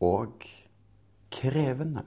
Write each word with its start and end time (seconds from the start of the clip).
og 0.00 0.46
krevende. 1.32 2.04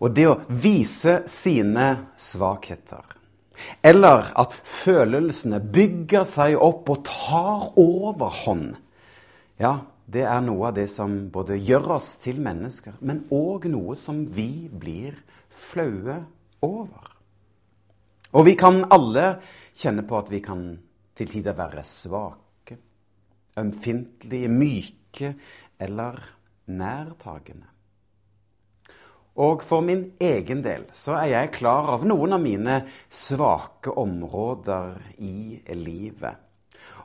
Og 0.00 0.12
det 0.12 0.26
å 0.28 0.40
vise 0.48 1.22
sine 1.30 1.88
svakheter, 2.20 3.04
eller 3.80 4.30
at 4.36 4.52
følelsene 4.68 5.62
bygger 5.72 6.26
seg 6.28 6.58
opp 6.60 6.90
og 6.92 7.04
tar 7.08 7.68
overhånd, 7.80 8.74
ja, 9.56 9.78
det 10.06 10.22
er 10.28 10.42
noe 10.44 10.68
av 10.68 10.76
det 10.76 10.86
som 10.92 11.14
både 11.32 11.56
gjør 11.58 11.96
oss 11.96 12.12
til 12.22 12.38
mennesker, 12.44 13.00
men 13.00 13.24
òg 13.34 13.66
noe 13.72 13.96
som 13.98 14.20
vi 14.36 14.68
blir 14.70 15.16
flaue 15.50 16.20
over. 16.62 17.12
Og 18.36 18.44
vi 18.46 18.52
kan 18.58 18.84
alle 18.92 19.38
kjenne 19.74 20.04
på 20.06 20.18
at 20.20 20.30
vi 20.30 20.42
kan 20.44 20.68
til 21.16 21.30
tider 21.32 21.56
være 21.56 21.82
svake 21.88 22.76
ømfintlige, 23.56 24.48
myke 24.48 25.32
eller 25.80 26.20
nærtagende. 26.66 27.66
Og 29.36 29.62
for 29.68 29.84
min 29.84 30.14
egen 30.20 30.62
del 30.64 30.86
så 30.96 31.18
er 31.20 31.28
jeg 31.34 31.52
klar 31.58 31.90
av 31.92 32.06
noen 32.08 32.32
av 32.38 32.40
mine 32.40 32.78
svake 33.12 33.92
områder 33.92 34.96
i 35.20 35.60
livet. 35.76 36.42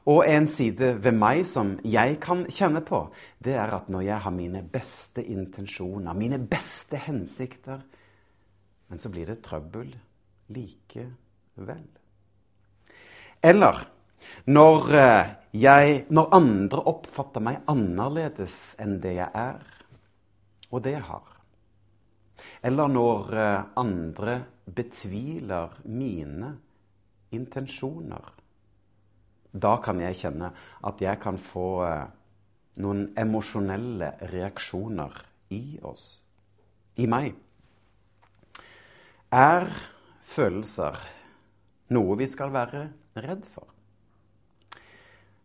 Og 0.10 0.24
en 0.26 0.48
side 0.50 0.96
ved 1.04 1.14
meg 1.14 1.44
som 1.46 1.76
jeg 1.86 2.16
kan 2.24 2.46
kjenne 2.50 2.82
på, 2.82 3.04
det 3.44 3.54
er 3.60 3.76
at 3.76 3.92
når 3.92 4.08
jeg 4.08 4.24
har 4.24 4.34
mine 4.34 4.64
beste 4.66 5.22
intensjoner, 5.22 6.18
mine 6.18 6.40
beste 6.42 6.98
hensikter, 7.04 7.84
men 8.90 9.00
så 9.00 9.12
blir 9.14 9.30
det 9.30 9.44
trøbbel 9.46 9.92
likevel. 10.56 11.86
Eller 13.44 13.84
når 14.46 14.94
eh, 14.98 15.34
jeg, 15.54 16.06
når 16.10 16.32
andre 16.34 16.84
oppfatter 16.90 17.44
meg 17.44 17.62
annerledes 17.70 18.74
enn 18.82 18.98
det 19.04 19.18
jeg 19.20 19.30
er, 19.38 19.62
og 20.72 20.84
det 20.86 20.96
jeg 20.96 21.06
har. 21.10 21.28
Eller 22.64 22.90
når 22.90 23.34
eh, 23.38 23.64
andre 23.82 24.38
betviler 24.66 25.76
mine 25.86 26.56
intensjoner. 27.36 28.32
Da 29.52 29.76
kan 29.84 30.00
jeg 30.00 30.20
kjenne 30.22 30.52
at 30.88 31.04
jeg 31.04 31.20
kan 31.22 31.38
få 31.42 31.68
eh, 31.86 32.06
noen 32.82 33.10
emosjonelle 33.20 34.14
reaksjoner 34.32 35.18
i 35.52 35.78
oss, 35.84 36.22
i 36.96 37.08
meg. 37.12 37.36
Er 39.32 39.68
følelser 40.28 40.98
noe 41.92 42.18
vi 42.20 42.28
skal 42.32 42.56
være 42.56 42.88
redd 43.20 43.46
for? 43.52 43.68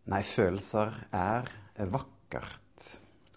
Nei, 0.07 0.21
følelser 0.23 0.93
er 1.11 1.49
vakkert. 1.91 2.85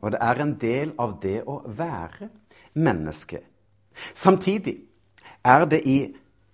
Og 0.00 0.14
det 0.14 0.20
er 0.22 0.40
en 0.40 0.54
del 0.60 0.94
av 1.02 1.16
det 1.22 1.40
å 1.48 1.60
være 1.66 2.30
menneske. 2.78 3.42
Samtidig 4.14 4.76
er 5.44 5.66
det 5.68 5.80
i 5.88 5.98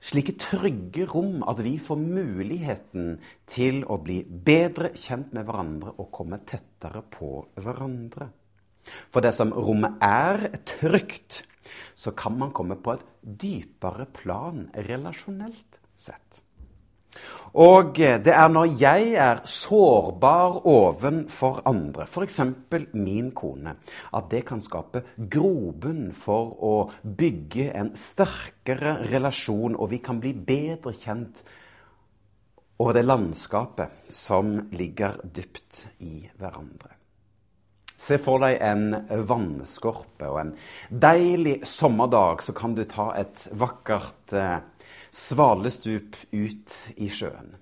slike 0.07 0.37
trygge 0.41 1.07
rom 1.11 1.45
at 1.49 1.61
vi 1.65 1.77
får 1.83 2.01
muligheten 2.01 3.17
til 3.51 3.83
å 3.91 3.99
bli 4.03 4.23
bedre 4.25 4.93
kjent 4.97 5.35
med 5.37 5.47
hverandre 5.47 5.95
og 6.01 6.11
komme 6.15 6.41
tettere 6.49 7.03
på 7.11 7.31
hverandre. 7.61 8.31
For 9.11 9.25
dersom 9.25 9.53
rommet 9.53 9.99
er 10.05 10.49
trygt, 10.65 11.43
så 11.95 12.15
kan 12.17 12.39
man 12.39 12.55
komme 12.55 12.79
på 12.79 12.95
et 12.95 13.07
dypere 13.21 14.07
plan 14.15 14.69
relasjonelt 14.87 15.81
sett. 15.99 16.46
Og 17.57 18.01
eh, 18.05 18.19
det 18.21 18.35
er 18.37 18.51
når 18.53 18.73
jeg 18.81 19.13
er 19.17 19.39
sårbar 19.49 20.59
ovenfor 20.69 21.63
andre, 21.69 22.05
f.eks. 22.05 22.41
min 22.93 23.31
kone, 23.37 23.77
at 24.13 24.27
det 24.31 24.43
kan 24.49 24.61
skape 24.61 25.03
grobunn 25.17 26.11
for 26.13 26.53
å 26.61 26.75
bygge 27.01 27.71
en 27.73 27.95
sterkere 27.97 28.99
relasjon, 29.09 29.79
og 29.79 29.89
vi 29.95 30.03
kan 30.05 30.21
bli 30.21 30.35
bedre 30.37 30.93
kjent 30.93 31.41
over 32.77 32.93
det 32.93 33.07
landskapet 33.07 34.13
som 34.13 34.53
ligger 34.77 35.17
dypt 35.25 35.87
i 36.05 36.27
hverandre. 36.37 36.93
Se 37.97 38.19
for 38.21 38.43
deg 38.45 38.61
en 38.61 38.91
vannskorpe, 39.25 40.29
og 40.29 40.43
en 40.43 40.53
deilig 40.93 41.63
sommerdag 41.65 42.45
så 42.45 42.53
kan 42.53 42.77
du 42.77 42.85
ta 42.85 43.15
et 43.17 43.47
vakkert 43.57 44.37
eh, 44.37 44.59
svalestup 45.17 46.17
ut 46.31 46.75
i 46.97 47.09
sjøen. 47.09 47.55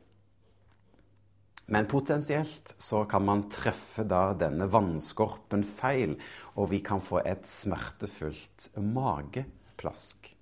Men 1.67 1.87
potensielt 1.89 2.75
så 2.79 3.05
kan 3.09 3.25
man 3.25 3.47
treffe 3.53 4.05
da 4.05 4.35
denne 4.37 4.67
vannskorpen 4.69 5.63
feil, 5.65 6.19
og 6.59 6.73
vi 6.75 6.83
kan 6.85 7.01
få 7.01 7.23
et 7.25 7.47
smertefullt 7.49 8.69
mageplask. 8.77 10.35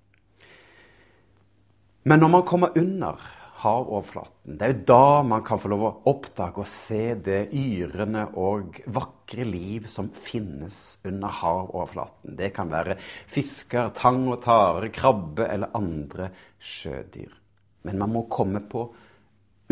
Men 2.03 2.19
når 2.19 2.33
man 2.33 2.45
kommer 2.49 2.75
under 2.75 3.21
havoverflaten, 3.63 4.57
det 4.59 4.67
er 4.67 4.73
jo 4.73 4.83
da 4.91 5.21
man 5.27 5.43
kan 5.45 5.59
få 5.61 5.71
lov 5.71 5.85
å 5.87 5.93
oppdage 6.11 6.63
og 6.63 6.69
se 6.69 7.15
det 7.25 7.39
yrende 7.55 8.25
og 8.39 8.81
vakre 8.95 9.47
liv 9.47 9.87
som 9.91 10.11
finnes 10.13 10.99
under 11.07 11.39
havoverflaten. 11.41 12.35
Det 12.37 12.51
kan 12.55 12.71
være 12.71 12.97
fisker, 13.01 13.93
tang 13.95 14.25
og 14.27 14.41
tare, 14.45 14.91
krabbe 14.93 15.47
eller 15.47 15.73
andre 15.79 16.29
sjødyr. 16.59 17.33
Men 17.83 17.99
man 17.99 18.13
må 18.13 18.27
komme 18.31 18.63
på 18.69 18.85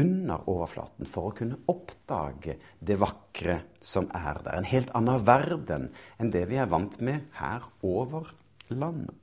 under 0.01 0.49
overflaten 0.49 1.09
for 1.09 1.29
å 1.29 1.35
kunne 1.35 1.59
oppdage 1.71 2.57
det 2.79 2.97
vakre 3.01 3.59
som 3.83 4.07
er 4.15 4.39
der. 4.43 4.57
En 4.57 4.69
helt 4.71 4.93
annen 4.97 5.25
verden 5.27 5.89
enn 6.17 6.31
det 6.33 6.45
vi 6.49 6.59
er 6.61 6.71
vant 6.71 6.97
med 7.03 7.27
her 7.39 7.67
over 7.83 8.31
landet. 8.71 9.20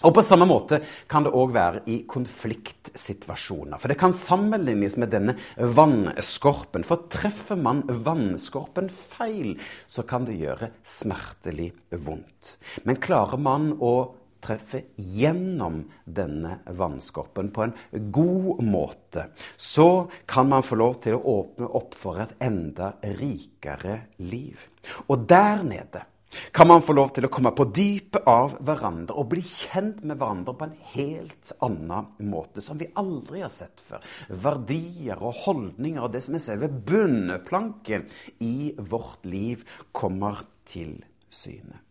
Og 0.00 0.14
På 0.16 0.22
samme 0.24 0.46
måte 0.48 0.80
kan 1.10 1.26
det 1.26 1.32
òg 1.36 1.50
være 1.52 1.82
i 1.92 1.98
konfliktsituasjoner. 2.08 3.76
For 3.80 3.92
det 3.92 3.98
kan 4.00 4.14
sammenlignes 4.16 4.96
med 5.00 5.12
denne 5.12 5.34
vannskorpen. 5.56 6.86
For 6.88 7.04
treffer 7.12 7.58
man 7.60 7.82
vannskorpen 7.84 8.88
feil, 8.88 9.58
så 9.86 10.06
kan 10.08 10.24
det 10.24 10.38
gjøre 10.40 10.70
smertelig 10.88 11.74
vondt. 12.06 12.56
Men 12.88 13.00
klarer 13.02 13.40
man 13.40 13.74
å 13.76 13.94
treffe 14.40 14.82
gjennom 14.96 15.82
denne 16.04 16.60
vannskorpen 16.64 17.50
på 17.52 17.66
en 17.66 17.74
god 18.12 18.62
måte, 18.64 19.26
så 19.56 20.08
kan 20.24 20.48
man 20.48 20.64
få 20.64 20.78
lov 20.80 20.96
til 21.04 21.18
å 21.18 21.34
åpne 21.34 21.68
opp 21.76 21.96
for 21.98 22.22
et 22.24 22.32
enda 22.40 22.94
rikere 23.20 23.98
liv. 24.24 24.64
Og 25.12 25.28
der 25.28 25.60
nede 25.66 26.06
kan 26.52 26.68
man 26.70 26.82
få 26.82 26.94
lov 26.94 27.10
til 27.14 27.26
å 27.26 27.30
komme 27.32 27.52
på 27.56 27.66
dypet 27.74 28.26
av 28.30 28.56
hverandre 28.66 29.16
og 29.18 29.30
bli 29.32 29.42
kjent 29.46 30.02
med 30.06 30.20
hverandre 30.20 30.54
på 30.56 30.68
en 30.68 30.76
helt 30.94 31.52
annen 31.66 32.10
måte, 32.30 32.62
som 32.62 32.78
vi 32.78 32.90
aldri 33.00 33.42
har 33.42 33.52
sett 33.52 33.82
før. 33.82 34.04
Verdier 34.28 35.18
og 35.18 35.42
holdninger 35.44 36.06
og 36.06 36.14
det 36.14 36.22
som 36.26 36.38
er 36.38 36.44
selve 36.44 36.70
bunnplanken 36.70 38.06
i 38.46 38.72
vårt 38.78 39.26
liv, 39.26 39.64
kommer 39.92 40.44
til 40.68 40.98
syne. 41.30 41.82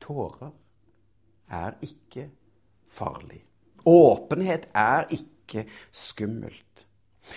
Tårer 0.00 0.52
er 1.50 1.76
ikke 1.84 2.28
farlig. 2.90 3.42
Åpenhet 3.86 4.68
er 4.76 5.06
ikke 5.14 5.66
skummelt. 5.92 6.86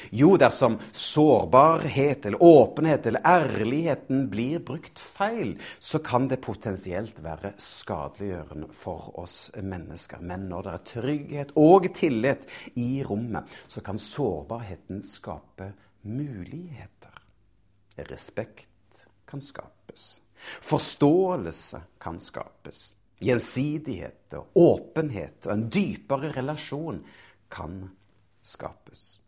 Jo, 0.09 0.37
dersom 0.37 0.77
sårbarhet 0.91 2.25
eller 2.25 2.43
åpenhet 2.43 3.05
eller 3.05 3.21
ærligheten 3.27 4.29
blir 4.29 4.59
brukt 4.59 4.99
feil, 4.99 5.55
så 5.79 5.99
kan 5.99 6.27
det 6.27 6.41
potensielt 6.41 7.19
være 7.23 7.53
skadeliggjørende 7.61 8.71
for 8.73 9.11
oss 9.19 9.51
mennesker. 9.59 10.21
Men 10.21 10.47
når 10.49 10.67
det 10.67 10.73
er 10.73 10.85
trygghet 10.93 11.55
og 11.59 11.89
tillit 11.95 12.47
i 12.79 13.03
rommet, 13.05 13.49
så 13.67 13.83
kan 13.85 13.99
sårbarheten 13.99 15.03
skape 15.05 15.73
muligheter. 16.01 17.21
Respekt 18.09 19.05
kan 19.29 19.41
skapes. 19.41 20.21
Forståelse 20.61 21.81
kan 22.01 22.19
skapes. 22.19 22.95
Gjensidighet 23.23 24.33
og 24.35 24.57
åpenhet 24.59 25.45
og 25.47 25.53
en 25.53 25.67
dypere 25.71 26.33
relasjon 26.35 27.03
kan 27.53 27.85
skapes. 28.43 29.22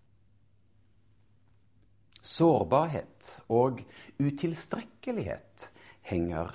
Sårbarhet 2.26 3.36
og 3.54 3.84
utilstrekkelighet 4.18 5.70
henger 6.10 6.50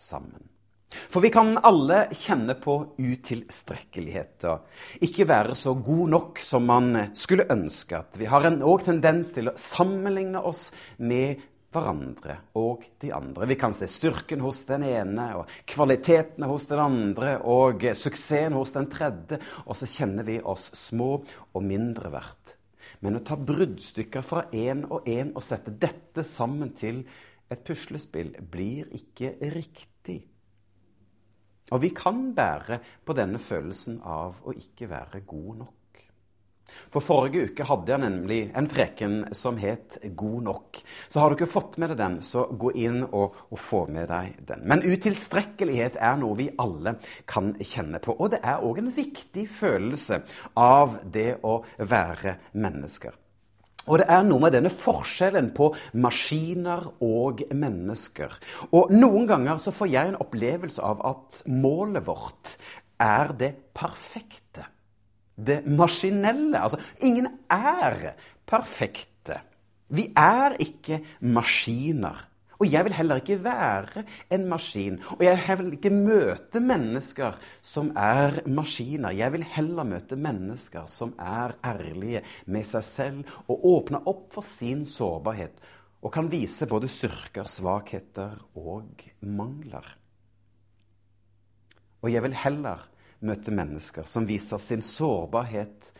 sammen. 0.00 0.48
For 0.90 1.22
vi 1.22 1.30
kan 1.30 1.54
alle 1.62 2.08
kjenne 2.18 2.56
på 2.58 2.74
utilstrekkelighet 2.98 4.46
og 4.50 5.04
ikke 5.06 5.26
være 5.30 5.54
så 5.58 5.76
god 5.78 6.10
nok 6.16 6.40
som 6.42 6.66
man 6.66 7.12
skulle 7.14 7.46
ønske. 7.52 8.00
at 8.00 8.18
Vi 8.18 8.26
har 8.26 8.48
òg 8.50 8.84
tendens 8.88 9.30
til 9.36 9.50
å 9.50 9.56
sammenligne 9.58 10.42
oss 10.42 10.70
med 10.98 11.46
hverandre 11.70 12.40
og 12.58 12.82
de 13.02 13.12
andre. 13.14 13.46
Vi 13.46 13.58
kan 13.58 13.74
se 13.76 13.86
styrken 13.90 14.42
hos 14.42 14.64
den 14.66 14.82
ene 14.88 15.28
og 15.38 15.52
kvalitetene 15.70 16.48
hos 16.50 16.66
den 16.70 16.82
andre 16.82 17.36
og 17.46 17.86
suksessen 17.94 18.58
hos 18.58 18.74
den 18.74 18.90
tredje, 18.90 19.38
og 19.66 19.78
så 19.78 19.86
kjenner 19.90 20.26
vi 20.26 20.40
oss 20.42 20.72
små 20.74 21.12
og 21.20 21.62
mindre 21.62 22.10
verdt. 22.10 22.56
Men 23.00 23.16
å 23.16 23.22
ta 23.24 23.36
bruddstykker 23.36 24.24
fra 24.24 24.44
én 24.52 24.84
og 24.88 25.08
én 25.08 25.32
og 25.34 25.44
sette 25.44 25.72
dette 25.72 26.24
sammen 26.26 26.74
til 26.76 27.02
et 27.50 27.62
puslespill 27.66 28.34
blir 28.52 28.90
ikke 28.96 29.34
riktig. 29.54 30.20
Og 31.70 31.82
vi 31.84 31.90
kan 31.94 32.30
bære 32.34 32.80
på 33.06 33.14
denne 33.16 33.40
følelsen 33.42 34.00
av 34.04 34.40
å 34.44 34.54
ikke 34.56 34.90
være 34.90 35.22
god 35.26 35.62
nok. 35.64 35.79
For 36.90 37.04
forrige 37.04 37.50
uke 37.50 37.66
hadde 37.68 37.92
jeg 37.92 38.02
nemlig 38.02 38.40
en 38.56 38.68
preken 38.70 39.16
som 39.36 39.56
het 39.60 39.98
'God 40.02 40.42
nok'. 40.44 40.82
Så 41.08 41.20
har 41.20 41.30
du 41.30 41.36
ikke 41.36 41.52
fått 41.52 41.78
med 41.78 41.90
deg 41.90 41.98
den, 41.98 42.22
så 42.22 42.46
gå 42.50 42.72
inn 42.74 43.04
og, 43.04 43.34
og 43.50 43.58
få 43.58 43.86
med 43.86 44.08
deg 44.08 44.36
den. 44.48 44.62
Men 44.64 44.82
utilstrekkelighet 44.82 45.96
er 46.00 46.16
noe 46.16 46.36
vi 46.36 46.50
alle 46.58 46.96
kan 47.26 47.54
kjenne 47.54 47.98
på. 47.98 48.16
Og 48.18 48.30
det 48.30 48.40
er 48.42 48.62
òg 48.62 48.78
en 48.78 48.92
viktig 48.92 49.48
følelse 49.48 50.22
av 50.56 50.98
det 51.04 51.38
å 51.42 51.60
være 51.78 52.36
mennesker. 52.52 53.14
Og 53.88 53.98
det 53.98 54.06
er 54.12 54.26
noe 54.26 54.42
med 54.42 54.52
denne 54.52 54.70
forskjellen 54.70 55.52
på 55.56 55.70
maskiner 55.98 56.84
og 57.00 57.40
mennesker. 57.56 58.34
Og 58.76 58.92
noen 58.92 59.26
ganger 59.30 59.62
så 59.62 59.72
får 59.72 59.88
jeg 59.88 60.10
en 60.10 60.20
opplevelse 60.20 60.84
av 60.84 61.00
at 61.08 61.40
målet 61.48 62.04
vårt 62.06 62.56
er 63.00 63.32
det 63.40 63.54
perfekte 63.72 64.66
det 65.46 65.60
maskinelle. 65.66 66.58
Altså, 66.60 66.80
ingen 67.00 67.28
er 67.50 68.14
perfekte. 68.46 69.40
Vi 69.90 70.10
er 70.16 70.58
ikke 70.62 71.00
maskiner. 71.20 72.26
Og 72.60 72.68
jeg 72.68 72.84
vil 72.84 72.92
heller 72.92 73.22
ikke 73.22 73.38
være 73.40 74.02
en 74.36 74.42
maskin. 74.50 74.98
Og 75.16 75.24
jeg 75.24 75.56
vil 75.58 75.72
ikke 75.78 75.92
møte 75.94 76.60
mennesker 76.60 77.38
som 77.64 77.88
er 77.96 78.42
maskiner. 78.44 79.16
Jeg 79.16 79.32
vil 79.32 79.46
heller 79.54 79.88
møte 79.88 80.18
mennesker 80.20 80.84
som 80.92 81.14
er 81.16 81.56
ærlige 81.64 82.20
med 82.44 82.68
seg 82.68 82.84
selv 82.84 83.38
og 83.48 83.64
åpner 83.64 84.04
opp 84.12 84.28
for 84.36 84.44
sin 84.44 84.84
sårbarhet 84.84 85.56
og 86.00 86.12
kan 86.12 86.28
vise 86.32 86.68
både 86.68 86.88
styrker, 86.88 87.48
svakheter 87.48 88.36
og 88.56 89.08
mangler. 89.20 89.84
Og 92.00 92.12
jeg 92.12 92.24
vil 92.24 92.36
heller 92.44 92.84
møte 93.26 93.52
mennesker 93.54 94.08
som 94.08 94.26
viser 94.28 94.60
sin 94.62 94.82
sårbarhet 94.84 95.92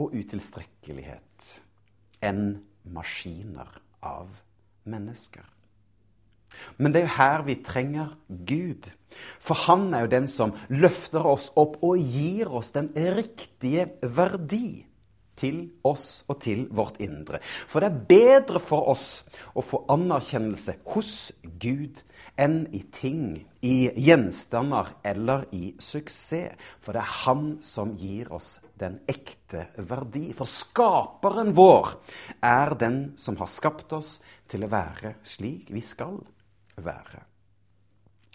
og 0.00 0.14
utilstrekkelighet, 0.16 1.48
enn 2.24 2.62
maskiner 2.92 3.80
av 4.02 4.30
mennesker. 4.88 5.44
Men 6.76 6.92
det 6.92 7.02
er 7.02 7.06
jo 7.06 7.16
her 7.16 7.44
vi 7.46 7.56
trenger 7.64 8.14
Gud. 8.28 8.88
For 9.40 9.58
han 9.66 9.88
er 9.94 10.04
jo 10.04 10.14
den 10.14 10.28
som 10.30 10.54
løfter 10.72 11.24
oss 11.28 11.50
opp 11.58 11.78
og 11.84 12.00
gir 12.00 12.50
oss 12.52 12.72
den 12.76 12.90
riktige 13.16 13.88
verdi 14.02 14.82
til 15.38 15.62
oss 15.88 16.22
og 16.28 16.42
til 16.44 16.66
vårt 16.74 17.00
indre. 17.02 17.40
For 17.68 17.80
det 17.80 17.90
er 17.90 18.04
bedre 18.08 18.62
for 18.62 18.92
oss 18.92 19.22
å 19.56 19.64
få 19.64 19.84
anerkjennelse 19.92 20.78
hos 20.92 21.32
Gud 21.42 22.02
enn 22.40 22.66
i 22.72 22.82
ting, 22.92 23.46
i 23.60 23.90
gjenstander 23.96 24.94
eller 25.04 25.44
i 25.54 25.72
suksess. 25.78 26.54
For 26.80 26.94
det 26.94 27.02
er 27.02 27.16
Han 27.22 27.58
som 27.62 27.94
gir 27.98 28.32
oss 28.32 28.58
den 28.80 29.00
ekte 29.08 29.68
verdi. 29.76 30.30
For 30.36 30.48
skaperen 30.48 31.52
vår 31.56 31.96
er 32.42 32.76
den 32.78 33.02
som 33.16 33.36
har 33.40 33.50
skapt 33.50 33.92
oss 33.92 34.16
til 34.48 34.64
å 34.64 34.72
være 34.72 35.16
slik 35.24 35.70
vi 35.72 35.84
skal 35.84 36.18
være. 36.82 37.28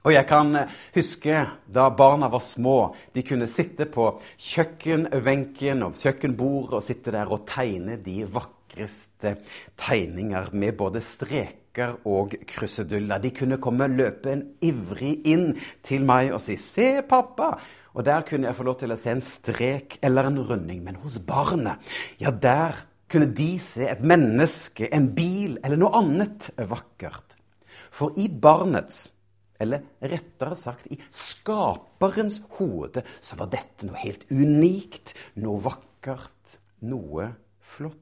Og 0.07 0.13
jeg 0.13 0.27
kan 0.29 0.53
huske 0.95 1.39
da 1.67 1.89
barna 1.91 2.29
var 2.31 2.39
små. 2.39 2.77
De 3.11 3.25
kunne 3.27 3.49
sitte 3.51 3.89
på 3.91 4.05
kjøkkenbenken 4.39 5.83
og 5.83 5.97
kjøkkenbordet 5.99 6.77
og 6.77 6.85
sitte 6.85 7.11
der 7.11 7.33
og 7.33 7.43
tegne 7.49 7.97
de 7.99 8.21
vakreste 8.77 9.37
tegninger 9.77 10.51
med 10.53 10.77
både 10.77 11.01
streker 11.01 11.97
og 12.05 12.35
kruseduller. 12.47 13.19
De 13.19 13.31
kunne 13.31 13.57
komme 13.61 13.87
løpende 13.89 14.57
ivrig 14.61 15.25
inn 15.25 15.55
til 15.83 16.05
meg 16.05 16.33
og 16.33 16.41
si 16.41 16.55
'Se, 16.55 17.01
pappa'. 17.01 17.59
Og 17.95 18.05
der 18.05 18.21
kunne 18.21 18.47
jeg 18.47 18.55
få 18.55 18.63
lov 18.63 18.79
til 18.79 18.91
å 18.91 18.95
se 18.95 19.09
en 19.09 19.21
strek 19.21 19.97
eller 20.03 20.27
en 20.27 20.39
runding. 20.39 20.83
Men 20.83 20.95
hos 20.95 21.19
barnet, 21.19 21.77
ja, 22.19 22.29
der 22.29 22.75
kunne 23.09 23.33
de 23.33 23.59
se 23.59 23.87
et 23.87 24.01
menneske, 24.01 24.93
en 24.93 25.15
bil 25.15 25.57
eller 25.63 25.77
noe 25.77 25.95
annet 25.97 26.51
vakkert. 26.57 27.35
For 27.91 28.13
i 28.17 28.27
barnets, 28.27 29.11
eller 29.59 29.81
rettere 30.01 30.55
sagt 30.55 30.85
i 30.91 30.99
skaperens 31.09 32.41
hode, 32.59 33.01
så 33.21 33.35
var 33.37 33.47
dette 33.47 33.87
noe 33.87 33.95
helt 33.95 34.29
unikt, 34.29 35.15
noe 35.35 35.59
vakkert, 35.63 36.59
noe 36.81 37.33
flott. 37.59 37.97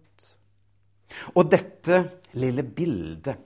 Og 1.36 1.50
dette 1.52 2.02
lille 2.36 2.64
bildet, 2.64 3.38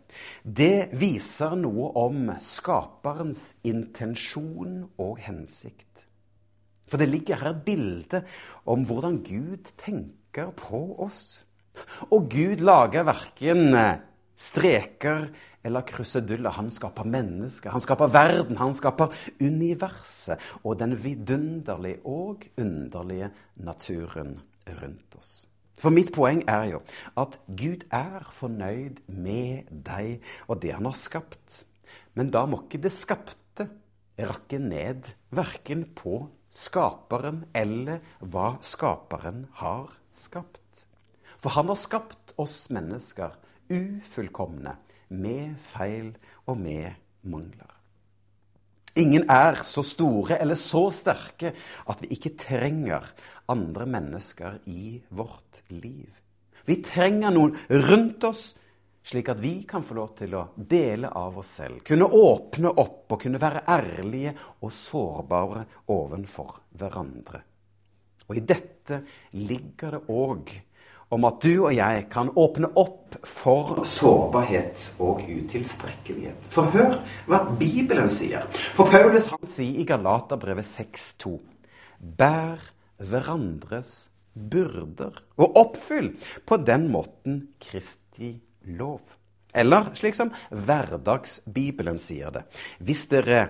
det 0.43 0.89
viser 0.97 1.55
noe 1.59 1.91
om 2.01 2.31
skaperens 2.41 3.53
intensjon 3.67 4.81
og 4.97 5.19
hensikt. 5.25 5.85
For 6.89 6.97
det 6.97 7.11
ligger 7.11 7.41
her 7.43 7.53
et 7.53 7.65
bilde 7.65 8.23
om 8.69 8.85
hvordan 8.89 9.21
Gud 9.25 9.69
tenker 9.77 10.49
på 10.57 10.81
oss. 11.05 11.43
Og 12.09 12.25
Gud 12.31 12.63
lager 12.65 13.05
verken 13.07 13.77
streker 14.39 15.27
eller 15.63 15.83
kruseduller. 15.87 16.55
Han 16.55 16.71
skaper 16.71 17.07
mennesker, 17.07 17.71
han 17.71 17.83
skaper 17.83 18.11
verden, 18.13 18.57
han 18.57 18.75
skaper 18.75 19.13
universet 19.41 20.39
og 20.63 20.79
den 20.79 20.95
vidunderlige 21.03 22.01
og 22.07 22.47
underlige 22.57 23.31
naturen 23.55 24.39
rundt 24.81 25.19
oss. 25.19 25.48
For 25.79 25.95
mitt 25.95 26.11
poeng 26.11 26.43
er 26.51 26.65
jo 26.73 26.81
at 27.19 27.37
Gud 27.47 27.85
er 27.95 28.27
fornøyd 28.35 28.99
med 29.07 29.69
deg 29.71 30.25
og 30.47 30.59
det 30.63 30.73
han 30.75 30.89
har 30.89 30.97
skapt. 30.99 31.63
Men 32.19 32.33
da 32.35 32.43
må 32.49 32.65
ikke 32.65 32.81
det 32.83 32.91
skapte 32.91 33.69
rakke 34.19 34.59
ned 34.59 35.13
verken 35.31 35.85
på 35.95 36.25
skaperen 36.51 37.45
eller 37.55 38.03
hva 38.19 38.57
skaperen 38.65 39.45
har 39.61 39.95
skapt. 40.17 40.83
For 41.39 41.55
han 41.55 41.71
har 41.71 41.79
skapt 41.79 42.35
oss 42.41 42.65
mennesker 42.75 43.37
ufullkomne, 43.71 44.75
med 45.09 45.55
feil 45.71 46.11
og 46.45 46.59
med 46.59 46.99
mangler. 47.23 47.78
Ingen 48.97 49.27
er 49.29 49.59
så 49.67 49.83
store 49.85 50.39
eller 50.41 50.57
så 50.57 50.87
sterke 50.93 51.53
at 51.89 52.01
vi 52.03 52.09
ikke 52.15 52.33
trenger 52.39 53.05
andre 53.51 53.85
mennesker 53.89 54.57
i 54.69 54.97
vårt 55.13 55.61
liv. 55.73 56.09
Vi 56.65 56.79
trenger 56.85 57.33
noen 57.33 57.55
rundt 57.69 58.25
oss, 58.29 58.51
slik 59.05 59.29
at 59.31 59.39
vi 59.41 59.53
kan 59.69 59.85
få 59.85 59.97
lov 59.97 60.15
til 60.19 60.35
å 60.37 60.47
dele 60.55 61.09
av 61.17 61.37
oss 61.41 61.53
selv. 61.61 61.83
Kunne 61.85 62.05
åpne 62.05 62.73
opp 62.77 63.15
og 63.15 63.21
kunne 63.23 63.41
være 63.41 63.63
ærlige 63.69 64.35
og 64.61 64.73
sårbare 64.75 65.63
overfor 65.93 66.59
hverandre. 66.77 67.41
Og 68.29 68.37
i 68.37 68.45
dette 68.45 69.01
ligger 69.37 69.97
det 69.97 70.03
òg 70.13 70.53
om 71.09 71.25
at 71.25 71.41
du 71.41 71.53
og 71.65 71.73
jeg 71.73 72.05
kan 72.13 72.29
åpne 72.37 72.69
opp 72.77 73.17
for 73.25 73.81
sårbarhet 73.87 74.83
og 75.01 75.23
utilstrekkelighet. 75.25 76.49
For 76.53 76.69
hør 76.73 76.99
hva 77.29 77.41
Bibelen 77.59 78.11
sier. 78.13 78.45
For 78.77 78.89
Paulus 78.91 79.29
han 79.33 79.49
sier 79.49 79.81
i 79.81 79.87
Galaterbrevet 79.89 80.67
6,2.: 80.69 81.39
Bær 81.97 82.61
hverandres 82.99 84.09
byrder, 84.33 85.23
og 85.39 85.57
oppfyll 85.57 86.13
på 86.45 86.59
den 86.61 86.89
måten 86.93 87.41
Kristi 87.59 88.35
lov. 88.69 89.01
Eller 89.55 89.89
slik 89.97 90.13
som 90.15 90.29
Hverdagsbibelen 90.53 91.97
sier 91.99 92.29
det. 92.35 92.45
Hvis 92.85 93.07
dere 93.09 93.47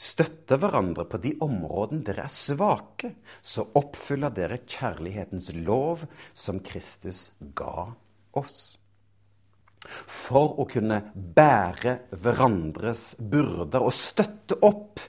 støtter 0.00 0.60
hverandre 0.60 1.04
på 1.10 1.20
de 1.20 1.34
områdene 1.44 2.04
dere 2.06 2.24
er 2.24 2.32
svake, 2.32 3.12
så 3.42 3.66
oppfyller 3.76 4.32
dere 4.32 4.62
kjærlighetens 4.64 5.50
lov 5.60 6.06
som 6.32 6.60
Kristus 6.64 7.30
ga 7.56 7.90
oss. 8.40 8.80
For 9.80 10.60
å 10.60 10.66
kunne 10.68 11.00
bære 11.14 11.94
hverandres 12.20 13.14
byrder 13.20 13.84
og 13.84 13.94
støtte 13.96 14.58
opp 14.66 15.00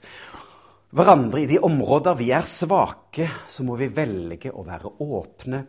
hverandre 0.92 1.42
i 1.42 1.48
de 1.48 1.58
områder 1.64 2.14
vi 2.18 2.30
er 2.36 2.46
svake, 2.48 3.28
så 3.48 3.64
må 3.64 3.76
vi 3.80 3.88
velge 3.92 4.52
å 4.52 4.64
være 4.66 4.90
åpne 5.04 5.62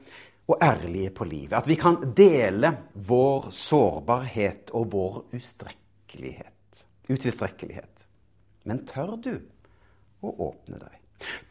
og 0.51 0.58
ærlige 0.60 1.13
på 1.15 1.27
livet. 1.27 1.58
At 1.60 1.68
vi 1.72 1.77
kan 1.80 2.13
dele 2.15 2.74
vår 3.08 3.51
sårbarhet 3.56 4.74
og 4.75 4.92
vår 4.92 5.22
utilstrekkelighet. 5.32 6.51
Men 8.63 8.84
tør 8.88 9.17
du 9.24 9.34
å 10.24 10.34
åpne 10.50 10.79
deg? 10.82 11.00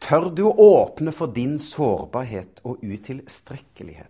Tør 0.03 0.29
du 0.35 0.43
å 0.49 0.53
åpne 0.53 1.13
for 1.15 1.33
din 1.33 1.57
sårbarhet 1.61 2.61
og 2.67 2.83
utilstrekkelighet? 2.83 4.09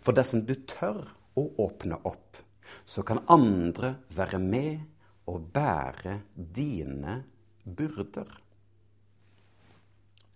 For 0.00 0.16
dersom 0.16 0.44
du 0.48 0.54
tør 0.68 1.04
å 1.36 1.44
åpne 1.64 2.00
opp, 2.08 2.40
så 2.84 3.04
kan 3.06 3.22
andre 3.32 3.94
være 4.12 4.40
med 4.40 5.30
og 5.30 5.48
bære 5.54 6.18
dine 6.34 7.20
byrder. 7.64 8.28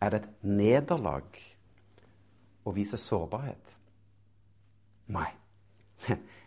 Er 0.00 0.14
det 0.14 0.20
et 0.22 0.46
nederlag 0.46 1.40
å 2.64 2.72
vise 2.76 3.00
sårbarhet? 3.00 3.74
Nei. 5.12 5.30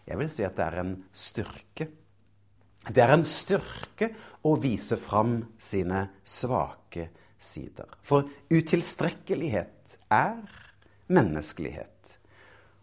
Jeg 0.08 0.18
vil 0.18 0.30
si 0.32 0.46
at 0.48 0.56
det 0.58 0.66
er 0.66 0.80
en 0.82 0.94
styrke. 1.14 1.88
Det 2.90 3.04
er 3.04 3.14
en 3.14 3.26
styrke 3.28 4.10
å 4.48 4.56
vise 4.62 4.98
fram 4.98 5.38
sine 5.62 6.08
svake 6.26 7.10
sider. 7.42 7.90
For 8.02 8.26
utilstrekkelighet 8.50 9.98
er 10.12 10.42
menneskelighet. 11.14 12.18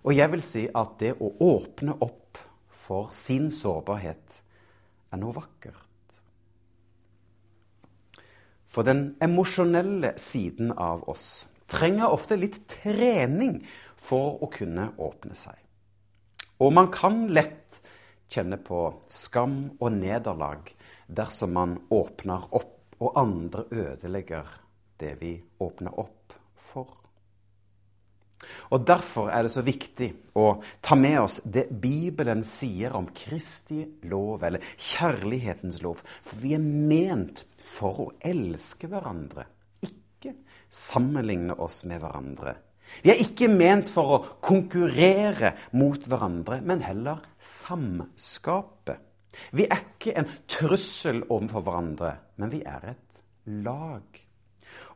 Og 0.06 0.14
jeg 0.14 0.32
vil 0.32 0.44
si 0.46 0.64
at 0.70 0.94
det 1.02 1.16
å 1.18 1.32
åpne 1.44 1.98
opp 2.04 2.38
for 2.86 3.10
sin 3.12 3.50
sårbarhet 3.52 4.40
er 5.12 5.20
noe 5.20 5.34
vakkert. 5.36 5.84
For 8.68 8.86
den 8.86 9.16
emosjonelle 9.24 10.14
siden 10.20 10.70
av 10.76 11.06
oss 11.10 11.48
trenger 11.68 12.12
ofte 12.12 12.36
litt 12.38 12.60
trening 12.70 13.58
for 13.98 14.38
å 14.44 14.48
kunne 14.52 14.90
åpne 15.00 15.36
seg. 15.36 15.56
Og 16.62 16.72
man 16.74 16.90
kan 16.92 17.26
lett 17.32 17.80
kjenne 18.28 18.58
på 18.62 18.82
skam 19.08 19.58
og 19.78 19.92
nederlag 19.96 20.70
dersom 21.08 21.54
man 21.56 21.76
åpner 21.90 22.48
opp, 22.54 22.74
og 22.98 23.14
andre 23.20 23.64
ødelegger 23.70 24.48
det 24.98 25.12
vi 25.20 25.36
åpner 25.62 25.94
opp 26.02 26.34
for. 26.58 26.96
Og 28.70 28.84
Derfor 28.86 29.30
er 29.30 29.44
det 29.46 29.52
så 29.52 29.62
viktig 29.66 30.08
å 30.38 30.60
ta 30.84 30.96
med 30.98 31.20
oss 31.20 31.40
det 31.44 31.68
Bibelen 31.82 32.44
sier 32.46 32.94
om 32.98 33.08
Kristi 33.14 33.84
lov, 34.10 34.44
eller 34.46 34.64
kjærlighetens 34.76 35.80
lov. 35.82 36.02
For 36.22 36.42
vi 36.42 36.54
er 36.58 36.62
ment 36.62 37.44
for 37.64 38.04
å 38.04 38.08
elske 38.18 38.90
hverandre, 38.90 39.48
ikke 39.82 40.36
sammenligne 40.70 41.58
oss 41.58 41.84
med 41.88 42.02
hverandre. 42.02 42.56
Vi 43.02 43.12
er 43.12 43.20
ikke 43.22 43.50
ment 43.52 43.90
for 43.92 44.14
å 44.14 44.22
konkurrere 44.44 45.54
mot 45.78 46.08
hverandre, 46.08 46.60
men 46.64 46.82
heller 46.86 47.22
samskape. 47.38 48.98
Vi 49.54 49.68
er 49.68 49.84
ikke 49.84 50.16
en 50.18 50.30
trussel 50.50 51.22
overfor 51.28 51.66
hverandre, 51.66 52.14
men 52.40 52.52
vi 52.54 52.62
er 52.66 52.94
et 52.94 53.20
lag. 53.64 54.24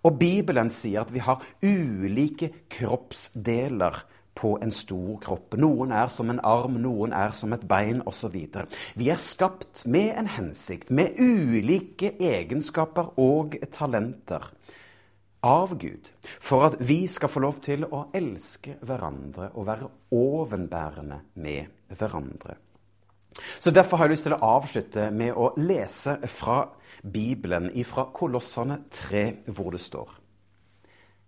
Og 0.03 0.19
Bibelen 0.19 0.71
sier 0.73 1.05
at 1.05 1.13
vi 1.15 1.23
har 1.23 1.45
ulike 1.63 2.51
kroppsdeler 2.73 4.03
på 4.35 4.57
en 4.65 4.73
stor 4.75 5.19
kropp. 5.23 5.57
Noen 5.61 5.93
er 5.95 6.11
som 6.11 6.31
en 6.33 6.41
arm, 6.47 6.79
noen 6.83 7.13
er 7.15 7.37
som 7.39 7.53
et 7.55 7.65
bein 7.69 8.01
osv. 8.09 8.37
Vi 8.99 9.11
er 9.13 9.21
skapt 9.21 9.85
med 9.87 10.17
en 10.19 10.31
hensikt, 10.31 10.91
med 10.91 11.21
ulike 11.21 12.15
egenskaper 12.19 13.13
og 13.21 13.59
talenter 13.75 14.49
av 15.43 15.77
Gud, 15.79 16.09
for 16.53 16.67
at 16.67 16.77
vi 16.85 17.07
skal 17.09 17.31
få 17.33 17.41
lov 17.41 17.63
til 17.65 17.87
å 17.89 18.03
elske 18.13 18.75
hverandre 18.85 19.49
og 19.57 19.65
være 19.71 19.89
ovenbærende 20.13 21.23
med 21.41 21.95
hverandre. 21.97 22.59
Så 23.61 23.71
Derfor 23.73 23.97
har 23.97 24.11
jeg 24.11 24.19
lyst 24.19 24.27
til 24.29 24.37
å 24.37 24.45
avslutte 24.59 25.07
med 25.17 25.33
å 25.33 25.55
lese 25.57 26.19
fra 26.29 26.67
Bibelen, 27.01 27.71
fra 27.89 28.05
Kolossene 28.13 28.83
3, 28.93 29.25
hvor 29.49 29.73
det 29.73 29.81
står 29.81 30.19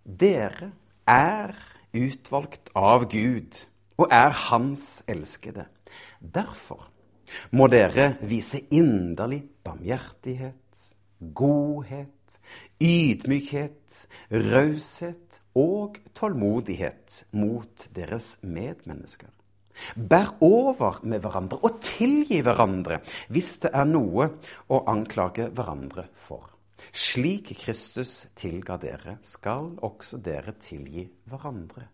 Dere 0.05 0.69
er 1.09 1.55
utvalgt 1.95 2.69
av 2.77 3.07
Gud 3.09 3.57
og 3.97 4.13
er 4.13 4.29
Hans 4.29 5.01
elskede. 5.09 5.65
Derfor 6.21 6.85
må 7.49 7.65
dere 7.73 8.19
vise 8.21 8.61
inderlig 8.69 9.41
barmhjertighet, 9.65 10.93
godhet, 11.33 12.13
ydmykhet, 12.81 14.07
raushet 14.31 15.39
og 15.55 15.99
tålmodighet 16.15 17.23
mot 17.37 17.87
deres 17.95 18.35
medmennesker. 18.43 19.31
Bær 19.95 20.35
over 20.43 21.01
med 21.03 21.19
hverandre 21.23 21.59
og 21.67 21.79
tilgi 21.83 22.39
hverandre 22.43 23.01
hvis 23.33 23.57
det 23.65 23.71
er 23.75 23.87
noe 23.89 24.29
å 24.71 24.83
anklage 24.91 25.49
hverandre 25.51 26.07
for. 26.15 26.47
Slik 26.95 27.51
Kristus 27.59 28.27
tilga 28.37 28.77
dere, 28.79 29.17
skal 29.23 29.73
også 29.83 30.19
dere 30.23 30.55
tilgi 30.61 31.05
hverandre. 31.27 31.89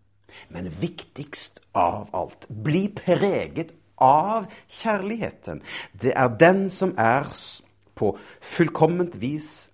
Men 0.53 0.69
viktigst 0.69 1.59
av 1.77 2.11
alt, 2.15 2.45
bli 2.49 2.87
preget 2.95 3.73
av 4.01 4.47
kjærligheten. 4.81 5.61
Det 5.93 6.13
er 6.17 6.37
den 6.39 6.67
som 6.73 6.93
er 6.97 7.29
på 7.97 8.13
fullkomment 8.41 9.17
vis 9.21 9.70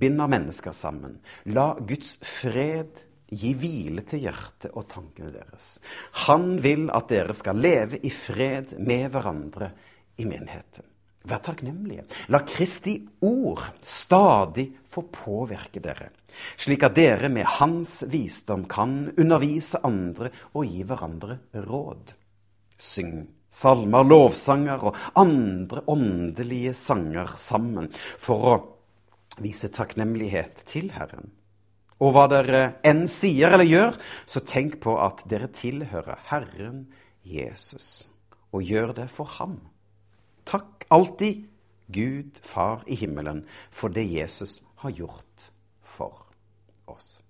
binder 0.00 0.30
mennesker 0.30 0.74
sammen. 0.76 1.18
La 1.54 1.72
Guds 1.78 2.16
fred 2.22 3.02
gi 3.34 3.52
hvile 3.58 4.04
til 4.06 4.26
hjertet 4.26 4.72
og 4.74 4.86
tankene 4.90 5.32
deres. 5.34 5.78
Han 6.26 6.58
vil 6.62 6.88
at 6.94 7.08
dere 7.10 7.36
skal 7.36 7.60
leve 7.60 8.00
i 8.04 8.10
fred 8.12 8.76
med 8.78 9.08
hverandre 9.14 9.70
i 10.20 10.26
menigheten. 10.28 10.90
Vær 11.24 11.40
takknemlige. 11.40 12.04
La 12.28 12.42
Kristi 12.44 12.98
ord 13.24 13.62
stadig 13.80 14.66
få 14.92 15.06
påvirke 15.08 15.80
dere, 15.80 16.10
slik 16.60 16.84
at 16.84 16.98
dere 16.98 17.30
med 17.32 17.48
Hans 17.56 18.02
visdom 18.12 18.66
kan 18.68 19.06
undervise 19.16 19.80
andre 19.88 20.28
og 20.52 20.68
gi 20.68 20.84
hverandre 20.84 21.38
råd. 21.64 22.12
Syng 22.76 23.24
salmer, 23.54 24.04
lovsanger 24.04 24.84
og 24.88 24.96
andre 25.20 25.84
åndelige 25.90 26.74
sanger 26.76 27.36
sammen 27.40 27.90
for 27.94 28.48
å 28.50 28.54
vise 29.42 29.70
takknemlighet 29.72 30.64
til 30.68 30.90
Herren. 30.94 31.32
Og 32.02 32.14
hva 32.14 32.26
dere 32.30 32.62
enn 32.86 33.06
sier 33.10 33.54
eller 33.54 33.68
gjør, 33.68 33.98
så 34.26 34.42
tenk 34.44 34.80
på 34.82 34.96
at 35.02 35.22
dere 35.30 35.48
tilhører 35.54 36.20
Herren 36.30 36.86
Jesus, 37.24 38.08
og 38.52 38.66
gjør 38.66 38.92
det 38.98 39.08
for 39.10 39.30
ham. 39.38 39.58
Takk 40.44 40.84
alltid 40.92 41.46
Gud 41.94 42.40
Far 42.42 42.84
i 42.86 42.96
himmelen 42.98 43.44
for 43.70 43.92
det 43.92 44.04
Jesus 44.10 44.60
har 44.82 44.90
gjort 44.90 45.50
for 45.82 46.26
oss. 46.90 47.20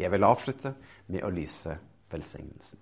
Jeg 0.00 0.10
vil 0.10 0.24
avslutte 0.24 0.72
med 1.12 1.24
å 1.26 1.32
lyse 1.34 1.76
velsignelsen. 2.10 2.80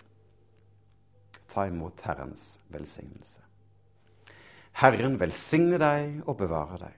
Ta 1.49 1.66
imot 1.66 2.00
Herrens 2.04 2.59
velsignelse. 2.71 3.40
Herren 4.78 5.16
velsigne 5.18 5.80
deg 5.80 6.21
og 6.28 6.37
bevare 6.38 6.78
deg. 6.85 6.97